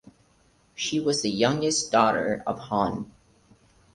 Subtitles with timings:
[0.73, 3.11] She was the youngest daughter of Hon.